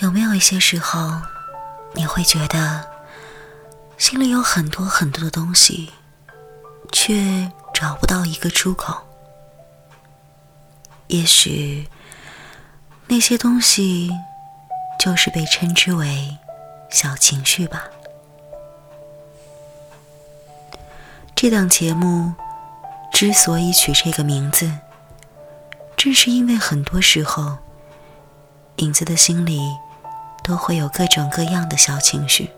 [0.00, 1.20] 有没有一些时候，
[1.94, 2.88] 你会觉得
[3.96, 5.90] 心里有很多很多的东西，
[6.92, 8.96] 却找不到一个出口？
[11.08, 11.88] 也许
[13.08, 14.12] 那些东西
[15.00, 16.38] 就是被称之为
[16.90, 17.84] 小情绪吧。
[21.34, 22.34] 这档节目
[23.12, 24.70] 之所以取这个名字，
[25.96, 27.58] 正是因为很多时候，
[28.76, 29.60] 影子的心里
[30.48, 32.50] 都会有各种各样的小情绪，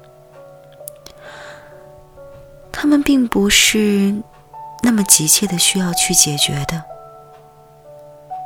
[2.70, 4.14] 他们并不是
[4.80, 6.84] 那么急切的需要去解决的。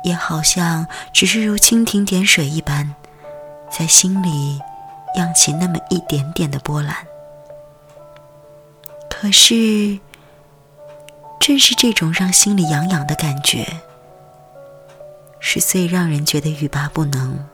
[0.03, 2.95] 也好像只是如蜻蜓点水一般，
[3.71, 4.59] 在心里
[5.15, 6.95] 漾起那么一点点的波澜。
[9.09, 9.99] 可是，
[11.39, 13.65] 正是这种让心里痒痒的感觉，
[15.39, 17.47] 是最让人觉得欲罢不能、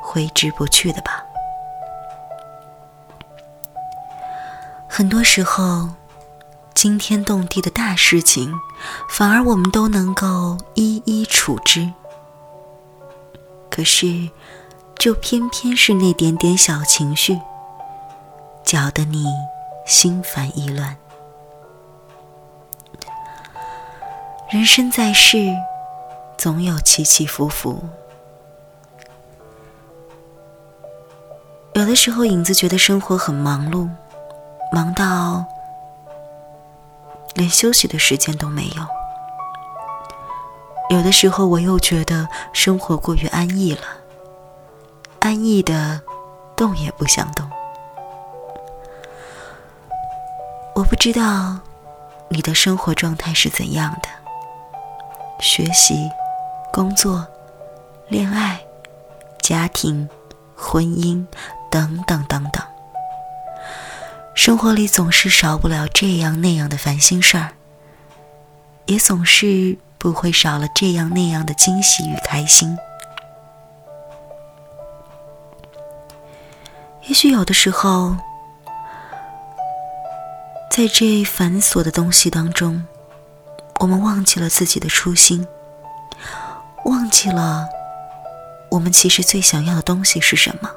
[0.00, 1.24] 挥之不去的吧？
[4.88, 5.88] 很多时候。
[6.74, 8.52] 惊天动地的大事情，
[9.08, 11.90] 反而我们都能够一一处之。
[13.70, 14.28] 可是，
[14.98, 17.40] 就偏偏是那点点小情绪，
[18.62, 19.24] 搅得你
[19.86, 20.94] 心烦意乱。
[24.50, 25.38] 人生在世，
[26.36, 27.82] 总有起起伏伏。
[31.76, 33.86] 有的时候，影子觉得生活很忙碌，
[34.72, 35.44] 忙到……
[37.34, 38.86] 连休息的时间都没有。
[40.96, 43.82] 有的时候，我又觉得生活过于安逸了，
[45.20, 46.00] 安逸的
[46.56, 47.46] 动也不想动。
[50.74, 51.58] 我不知道
[52.30, 54.08] 你的生活状态是怎样的，
[55.40, 56.10] 学习、
[56.72, 57.26] 工作、
[58.08, 58.58] 恋爱、
[59.42, 60.08] 家庭、
[60.54, 61.22] 婚姻
[61.76, 62.64] 等等等等。
[64.34, 67.50] 生活里总是少不了这样那样的烦心事儿，
[68.86, 72.78] 也总是不会少了这样那样的惊喜与开心。
[77.02, 78.16] 也许有的时候，
[80.70, 82.86] 在这繁琐的东西当中，
[83.80, 85.46] 我们忘记了自己的初心，
[86.86, 87.68] 忘记了
[88.70, 90.70] 我们其实最想要的东西是什么。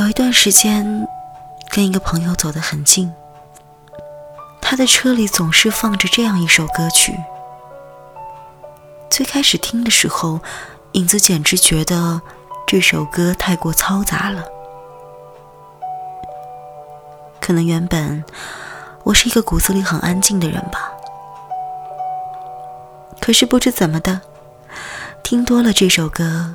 [0.00, 1.06] 有一段时间，
[1.68, 3.12] 跟一个朋友走得很近，
[4.58, 7.14] 他的车里总是放着这样一首歌曲。
[9.10, 10.40] 最开始听的时候，
[10.92, 12.22] 影子简直觉得
[12.66, 14.42] 这首歌太过嘈杂了。
[17.38, 18.24] 可能原本
[19.02, 20.90] 我是一个骨子里很安静的人吧，
[23.20, 24.22] 可是不知怎么的，
[25.22, 26.54] 听多了这首歌，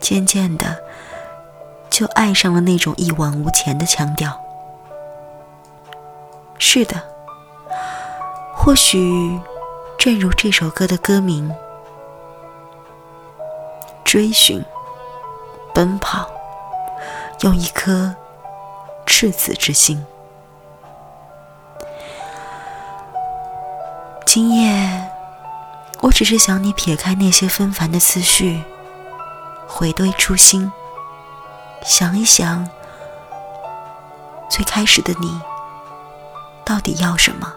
[0.00, 0.89] 渐渐的。
[2.00, 4.40] 就爱上了那种一往无前的腔调。
[6.58, 6.98] 是的，
[8.56, 9.38] 或许
[9.98, 11.54] 正如这首歌的歌名：
[14.02, 14.64] 追寻、
[15.74, 16.26] 奔跑，
[17.42, 18.14] 用一颗
[19.04, 20.02] 赤子之心。
[24.24, 25.10] 今夜，
[26.00, 28.64] 我只是想你撇开那些纷繁的思绪，
[29.68, 30.72] 回归初心。
[31.82, 32.68] 想一想，
[34.50, 35.40] 最开始的你
[36.64, 37.52] 到底要什么？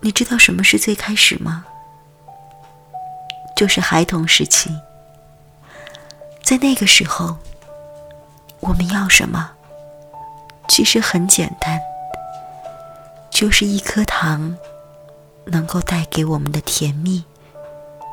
[0.00, 1.64] 你知道什么是最开始吗？
[3.56, 4.70] 就是孩童时期，
[6.42, 7.36] 在那个时候，
[8.60, 9.52] 我们要什么？
[10.68, 11.80] 其实很简单，
[13.30, 14.56] 就是一颗糖，
[15.46, 17.24] 能够带给我们的甜蜜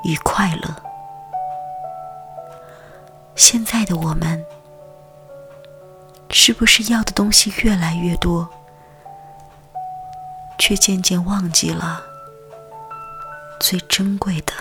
[0.03, 0.84] 与快乐。
[3.35, 4.43] 现在的我们，
[6.29, 8.49] 是不是要的东西越来越多，
[10.57, 12.01] 却渐渐忘记了
[13.59, 14.53] 最珍贵的，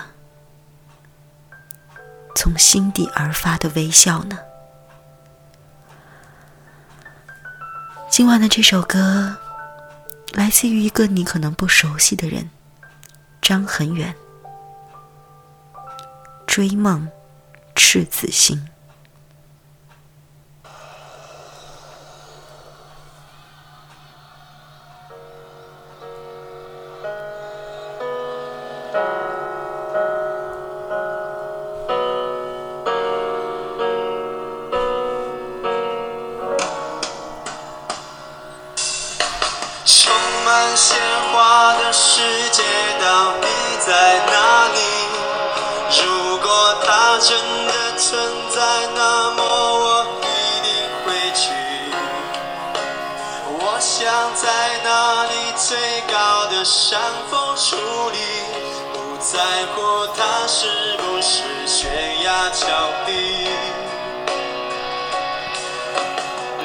[2.34, 4.38] 从心底而发的微笑呢？
[8.10, 9.36] 今晚的这首歌，
[10.32, 12.50] 来自于一个你可能不熟悉的人——
[13.40, 14.14] 张恒远，
[16.46, 17.08] 《追梦》。
[17.94, 18.73] 赤子心。
[56.64, 56.98] 高的山
[57.30, 57.76] 峰矗
[58.10, 58.16] 立，
[58.94, 59.38] 不在
[59.74, 62.64] 乎它是不是悬崖峭
[63.04, 63.12] 壁。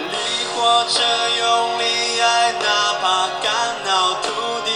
[0.10, 0.16] 力
[0.56, 1.01] 或者
[1.38, 3.51] 用力爱，哪怕肝
[3.86, 4.31] 脑涂
[4.66, 4.72] 地，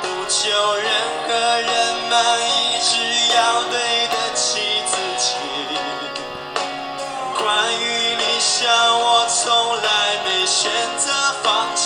[0.00, 0.86] 不求任
[1.26, 1.72] 何人
[2.08, 2.92] 满意，只
[3.34, 3.74] 要对
[4.12, 5.26] 得起自己。
[7.36, 7.42] 关
[7.80, 8.62] 于理想，
[8.96, 9.88] 我从来
[10.24, 11.10] 没选择
[11.42, 11.83] 放弃，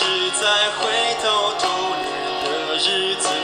[0.00, 0.86] 是在灰
[1.20, 1.66] 头土
[1.96, 3.37] 脸的日子。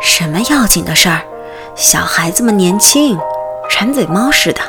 [0.00, 1.22] 什么要紧的事儿？
[1.74, 3.18] 小孩子们年轻，
[3.70, 4.60] 馋嘴猫似的，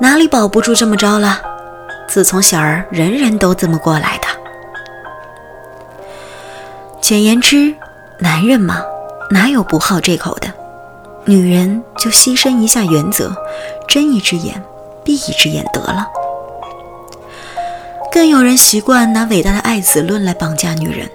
[0.00, 1.40] 哪里保不住这么着了？
[2.08, 4.28] 自从小儿，人人都这么过来的。
[7.00, 7.74] 简言之，
[8.18, 8.82] 男人嘛，
[9.30, 10.48] 哪有不好这口的？
[11.24, 13.32] 女人就牺牲一下原则，
[13.88, 14.62] 睁一只眼
[15.04, 16.06] 闭一只眼得了。
[18.12, 21.08] 更有人习惯拿伟大的爱子论来绑架女人，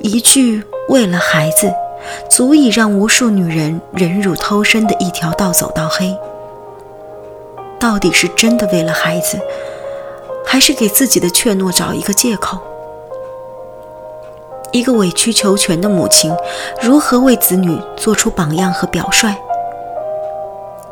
[0.00, 1.72] 一句“为了孩子”，
[2.28, 6.16] 足以让无数女人忍辱偷生的一条道走到黑。
[7.78, 9.38] 到底是真的为了孩子，
[10.46, 12.58] 还是给自己的怯懦找一个借口？
[14.70, 16.34] 一个委曲求全的母亲，
[16.80, 19.34] 如何为子女做出榜样和表率？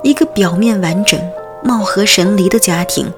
[0.02, 1.20] 一个表面完整、
[1.62, 3.12] 貌合神离的家庭。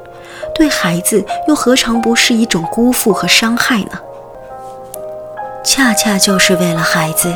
[0.55, 3.99] 对孩子又何尝不是一种辜负和伤害呢？
[5.65, 7.33] 恰恰就是为了孩子，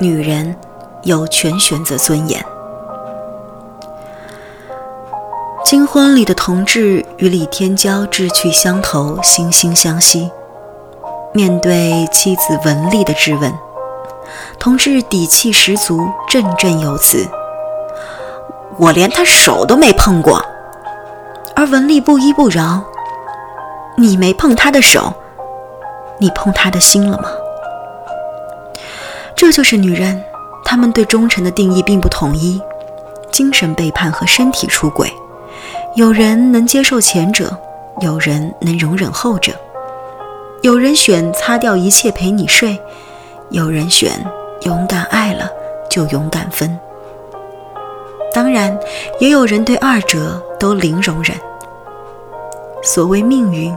[0.00, 0.56] 女人
[1.04, 2.44] 有权选择尊严。
[5.64, 10.30] 金婚里的同志与李天骄志趣相投，惺惺相惜。
[11.32, 13.52] 面对妻子文丽的质问，
[14.58, 17.26] 同志底气十足，振振有词
[18.78, 20.44] ：“我连他手都没碰过。”
[21.56, 22.82] 而文丽不依不饶，
[23.96, 25.12] 你没碰他的手，
[26.18, 27.28] 你碰他的心了吗？
[29.36, 30.22] 这就是女人，
[30.64, 32.60] 她们对忠诚的定义并不统一，
[33.30, 35.12] 精神背叛和身体出轨，
[35.94, 37.56] 有人能接受前者，
[38.00, 39.52] 有人能容忍后者，
[40.62, 42.78] 有人选擦掉一切陪你睡，
[43.50, 44.12] 有人选
[44.62, 45.50] 勇敢爱了
[45.90, 46.78] 就勇敢分。
[48.32, 48.76] 当然，
[49.20, 51.36] 也有人对二者都零容忍。
[52.82, 53.74] 所谓命运，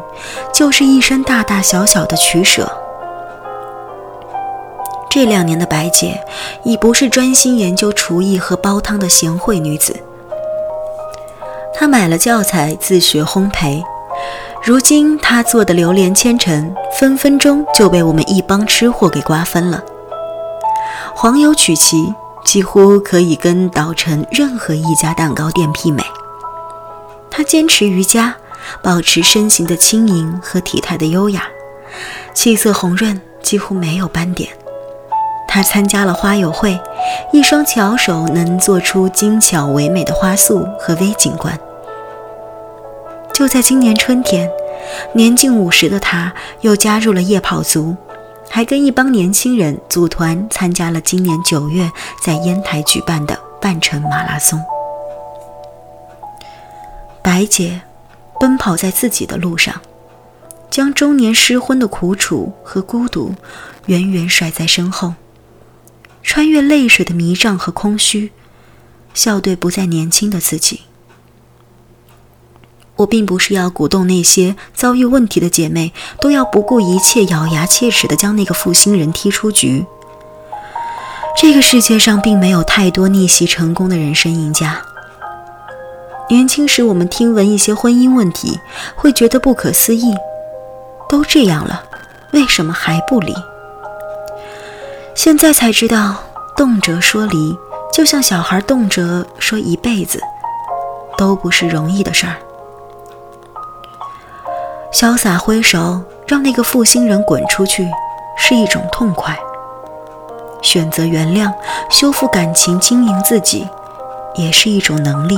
[0.53, 2.69] 就是一生大大小小的取舍。
[5.19, 6.21] 这两年的白姐，
[6.63, 9.99] 已不是专心研究厨艺和煲汤的贤惠女子。
[11.73, 13.81] 她买了教材，自学烘焙。
[14.63, 19.83] 如今她做的榴莲千层，分分钟就被我们一帮吃货给瓜分了。
[21.15, 22.13] 黄油曲奇。
[22.45, 26.03] 几乎可以跟岛城任何一家蛋糕店媲美。
[27.29, 28.35] 他坚持瑜伽，
[28.83, 31.43] 保持身形的轻盈和体态的优雅，
[32.33, 34.49] 气色红润，几乎没有斑点。
[35.47, 36.79] 他参加了花友会，
[37.31, 41.57] 一双巧手能做出精巧唯美的花束和微景观。
[43.33, 44.49] 就在今年春天，
[45.13, 47.95] 年近五十的他又加入了夜跑族。
[48.49, 51.91] 还跟一帮年轻人组团参加了今年九月
[52.23, 54.57] 在烟台举办的半程马拉松。
[57.21, 57.81] 白姐
[58.39, 59.81] 奔跑在自己的路上，
[60.71, 63.35] 将中年失婚的苦楚和孤独
[63.87, 65.13] 远远甩在身后，
[66.21, 68.31] 穿越泪水的迷障和空虚，
[69.13, 70.81] 笑对不再年轻的自己。
[72.97, 79.85] 我并不是要鼓动那些遭遇问题的姐妹都要不顾一切、咬牙切齿地将那个负心人踢出局。
[81.39, 84.81] 这个世界上并没有太多逆袭成功的人生赢家。
[86.29, 88.59] 年轻时，我们听闻一些婚姻问题，
[88.95, 90.15] 会觉得不可思议：
[91.07, 91.83] 都这样了，
[92.33, 93.33] 为什么还不离？
[95.17, 96.17] 现在才知道，
[96.55, 97.57] 动辄说离，
[97.91, 100.21] 就像小孩动辄说一辈子，
[101.17, 102.35] 都不是容易的事儿。
[104.93, 107.89] 潇洒挥手，让那个负心人滚出去，
[108.37, 109.33] 是一种痛快；
[110.61, 111.51] 选择原谅、
[111.89, 113.67] 修复感情、经营自己，
[114.35, 115.35] 也是一种能力。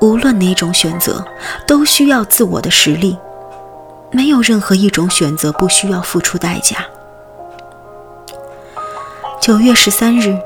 [0.00, 1.24] 无论哪种选择，
[1.66, 3.18] 都需要自我的实力，
[4.12, 6.76] 没有任何一种选择不需要付出代价。
[9.40, 10.36] 九月十三日，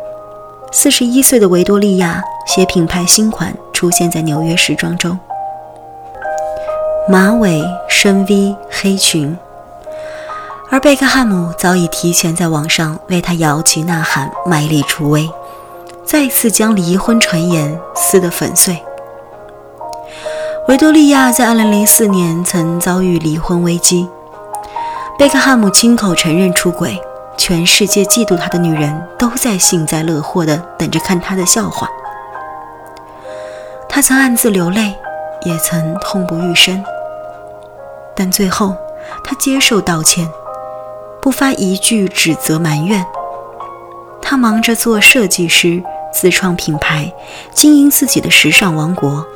[0.71, 5.17] 四十一岁的维多利亚携品牌新款出现在纽约时装周。
[7.09, 9.37] 马尾深 V 黑裙，
[10.71, 15.29] 而贝克汉姆早已提前在网上为她摇旗呐喊，卖力助威，
[16.05, 18.83] 再次将离婚传言撕得粉碎。
[20.69, 24.07] 维多利亚在2004年曾遭遇离婚危机，
[25.19, 27.01] 贝克汉姆亲口承认出轨，
[27.37, 31.89] 全世界嫉妒他的女人都在幸灾乐祸地等着看他的笑话。
[33.89, 34.95] 他曾暗自流泪。
[35.45, 36.85] 也曾痛不欲生，
[38.15, 38.77] 但最后
[39.25, 40.31] 他接受道歉，
[41.21, 43.05] 不发一句指责埋怨。
[44.23, 47.13] 他忙着做设计师，自创品牌，
[47.53, 49.27] 经营自己的时尚王国，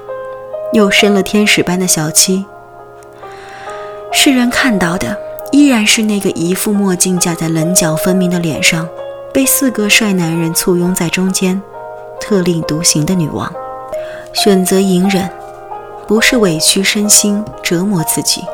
[0.72, 2.46] 又生了天使般的小妻。
[4.12, 5.18] 世人看到的
[5.56, 8.86] 依然是那个一副墨镜架在棱角分明的脸上，
[9.32, 11.62] 被四个帅男人簇拥在中间，
[12.20, 13.50] 特立独行的女王。
[14.34, 15.26] 选择隐忍，
[16.06, 18.44] 不是委屈身心折磨自己，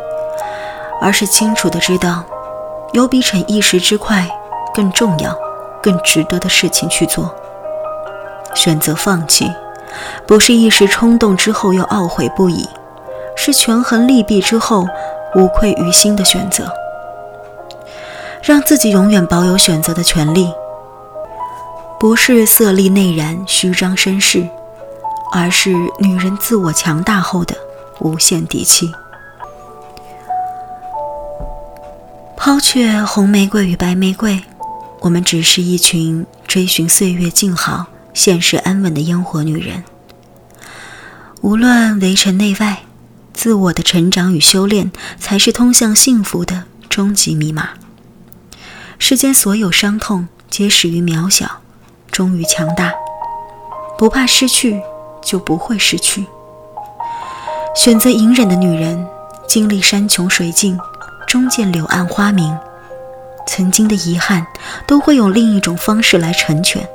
[1.01, 2.23] 而是清楚的知道，
[2.93, 4.25] 有比逞一时之快
[4.73, 5.37] 更重要、
[5.83, 7.35] 更值得的事情去做。
[8.55, 9.51] 选择放弃，
[10.25, 12.65] 不是一时冲动之后又懊悔不已，
[13.35, 14.87] 是权衡利弊之后
[15.35, 16.73] 无愧于心的选择。
[18.43, 20.51] 让自己永远保有选择的权利，
[22.01, 24.49] 不是色厉内荏、虚张声势，
[25.33, 27.57] 而是女人自我强大后的
[28.01, 28.91] 无限底气。
[32.37, 34.43] 抛却红玫瑰与白玫瑰，
[34.99, 39.85] 我们只是一群追寻岁月静好、现实安稳的烟火女人。
[41.43, 42.83] 无论围城内外，
[43.33, 47.71] 自我的成长与修炼，才是通向幸福的终极密码。
[49.05, 51.45] 世间所有伤痛，皆始于渺小，
[52.13, 52.95] 终于强大。
[53.99, 54.81] 不怕失去，
[55.21, 56.25] 就不会失去。
[57.75, 59.05] 选择隐忍的女人，
[59.49, 60.79] 经历山穷水尽，
[61.27, 62.57] 终见柳暗花明。
[63.45, 64.47] 曾经的遗憾，
[64.87, 66.89] 都会用另一种方式来成全。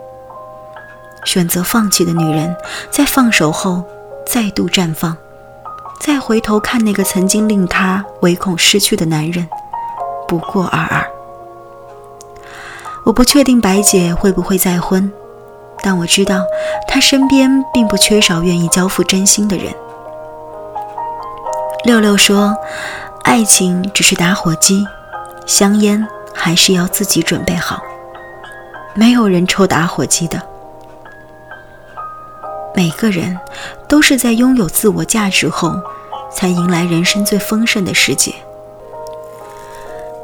[1.25, 2.55] 选择放弃的女人，
[2.89, 3.83] 在放手后
[4.25, 5.17] 再度绽放。
[5.99, 9.45] 再回头看那个曾经令她唯恐失去的男人，
[10.25, 11.05] 不过尔尔。
[13.07, 15.09] 我不确定白姐会不会再婚，
[15.81, 16.43] 但我知道
[16.89, 19.73] 她身边并不缺少愿意交付真心的人。
[21.85, 22.53] 六六说
[23.23, 24.85] ：“爱情只是打火机，
[25.45, 27.81] 香烟还是要自己准备好。
[28.93, 30.41] 没有人抽打火机的。
[32.75, 33.39] 每个人
[33.87, 35.73] 都是在拥有自我价值后，
[36.29, 38.33] 才迎来人生最丰盛的世界。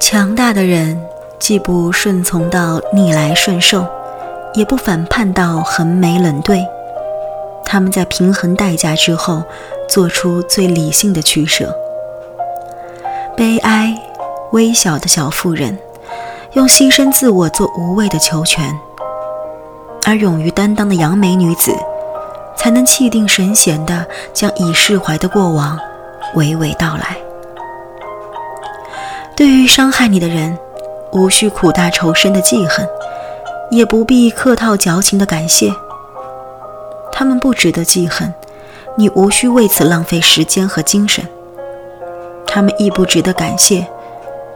[0.02, 1.02] 强大的人。”
[1.44, 3.86] 既不顺从到逆来顺受，
[4.54, 6.66] 也不反叛到横眉冷对，
[7.66, 9.44] 他们在平衡代价之后，
[9.90, 11.76] 做出最理性的取舍。
[13.36, 13.94] 悲哀、
[14.54, 15.78] 微小的小妇人，
[16.54, 18.74] 用牺牲自我做无谓的求全；
[20.06, 21.74] 而勇于担当的杨梅女子，
[22.56, 25.78] 才能气定神闲地将已释怀的过往
[26.36, 27.18] 娓娓道来。
[29.36, 30.58] 对于伤害你的人，
[31.13, 32.88] 无需苦大仇深的记恨，
[33.69, 35.71] 也不必客套矫情的感谢。
[37.12, 38.34] 他们不值得记恨，
[38.95, 41.23] 你无需为此浪费时间和精神。
[42.47, 43.88] 他们亦不值得感谢，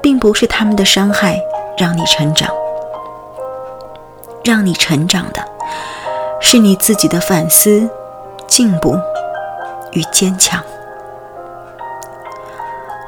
[0.01, 1.39] 并不是他们的伤害
[1.77, 2.49] 让你成长，
[4.43, 5.43] 让你成长的，
[6.39, 7.87] 是你自己的反思、
[8.47, 8.99] 进步
[9.91, 10.59] 与坚强。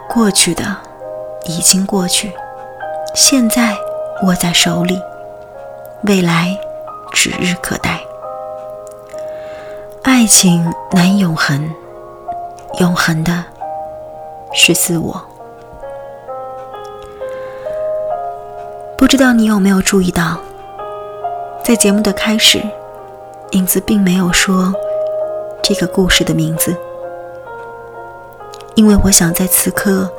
[0.08, 0.64] 过去的
[1.46, 2.32] 已经过去。
[3.16, 3.76] 现在
[4.24, 5.02] 握在手里，
[6.04, 6.58] 未来
[7.12, 8.00] 指日可待。
[10.04, 11.70] 爱情难永恒，
[12.80, 13.44] 永恒的
[14.54, 15.22] 是自我。
[18.98, 20.38] 不知道你有没有注意到，
[21.64, 22.62] 在节目的开始，
[23.52, 24.74] 影子并没有说
[25.62, 26.76] 这个故事的名字，
[28.76, 30.10] 因为我想在此刻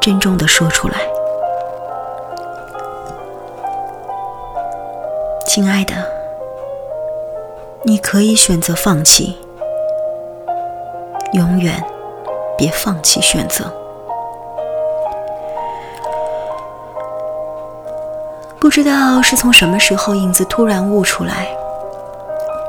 [0.00, 1.07] 郑重的说出来。
[5.60, 5.92] 亲爱的，
[7.82, 9.36] 你可以选择放弃，
[11.32, 11.84] 永远
[12.56, 13.64] 别放弃选择。
[18.60, 21.48] 不知道是从什么时候，影子突然悟出来，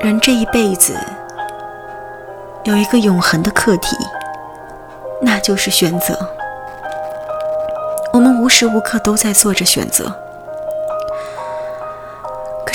[0.00, 0.96] 人这一辈子
[2.64, 3.96] 有一个永恒的课题，
[5.22, 6.18] 那就是选择。
[8.12, 10.12] 我们无时无刻都在做着选择。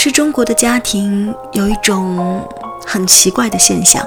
[0.05, 2.39] 是中国的家庭有一种
[2.85, 4.05] 很奇怪的现象，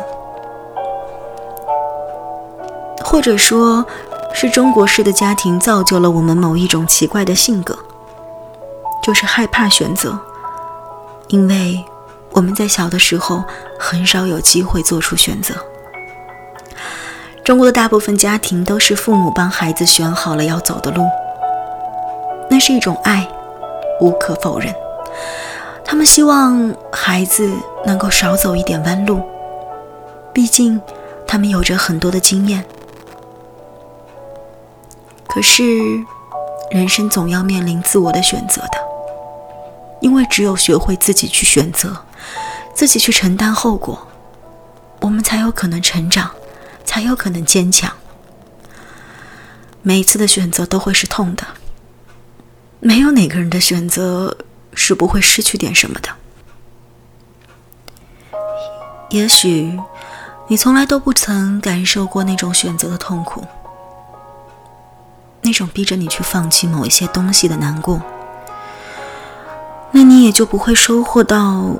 [3.04, 3.84] 或者说，
[4.32, 7.76] 是中国式的家庭造就了我们某一种奇怪的性格，
[9.02, 10.16] 就是害怕选择，
[11.26, 11.84] 因为
[12.30, 13.42] 我们在小的时候
[13.76, 15.52] 很少有机会做出选择。
[17.42, 21.04] 中国的大部分家庭都是父母帮孩子选好了要走的路，
[22.48, 23.28] 那是一种爱，
[24.00, 24.72] 无可否认。
[25.90, 27.50] 他们希望孩子
[27.86, 29.22] 能够少走一点弯路，
[30.34, 30.78] 毕竟
[31.26, 32.62] 他们有着很多的经验。
[35.26, 35.64] 可是，
[36.70, 38.78] 人生总要面临自我的选择的，
[40.02, 41.96] 因为只有学会自己去选择，
[42.74, 44.06] 自己去承担后果，
[45.00, 46.30] 我们才有可能成长，
[46.84, 47.90] 才有可能坚强。
[49.80, 51.44] 每一次的选择都会是痛的。
[52.78, 54.36] 没有哪个人的选择
[54.78, 56.08] 是不会失去点什么的。
[59.10, 59.76] 也许
[60.46, 63.44] 你从来都不曾感受过那种选择的痛苦，
[65.42, 68.00] 那种逼着你去放弃某一些东西的难过，
[69.90, 71.74] 那你也就不会收获到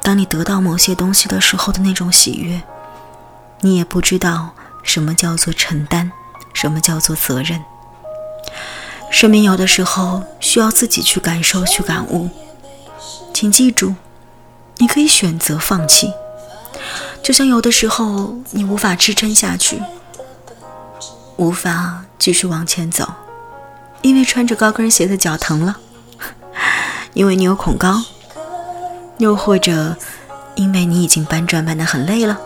[0.00, 2.62] 当你得到某些东西的时候的那种喜悦。
[3.60, 4.50] 你也不知道
[4.82, 6.10] 什么叫做承担，
[6.54, 7.62] 什么叫做责任。
[9.14, 12.28] 生命有的时候需要自己去感受、去感悟。
[13.32, 13.94] 请记住，
[14.78, 16.12] 你可以选择放弃。
[17.22, 19.80] 就像有的时候你无法支撑下去，
[21.36, 23.08] 无法继续往前走，
[24.02, 25.78] 因为穿着高跟鞋的脚疼了，
[27.14, 28.02] 因为你有恐高，
[29.18, 29.96] 又或者
[30.56, 32.40] 因为你已经搬砖搬得很累了，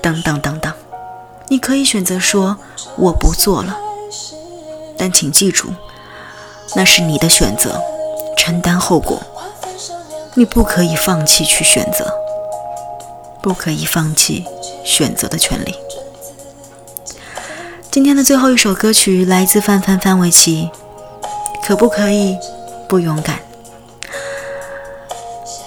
[0.00, 0.72] 等等等等。
[1.48, 2.58] 你可以选择说
[2.96, 3.76] 我不做了。
[5.00, 5.72] 但请记住，
[6.76, 7.80] 那是你的选择，
[8.36, 9.18] 承担后果。
[10.34, 12.12] 你不可以放弃去选择，
[13.42, 14.44] 不可以放弃
[14.84, 15.74] 选择的权利。
[17.90, 20.70] 今天的最后一首歌曲来自范范范玮琪，
[21.64, 22.36] 可不可以
[22.86, 23.40] 不勇敢？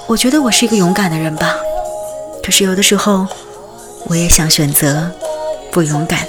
[0.06, 1.56] 我觉得我是一个勇敢的人吧，
[2.44, 3.26] 可是有的时候，
[4.06, 5.12] 我也想选择
[5.72, 6.20] 不勇敢。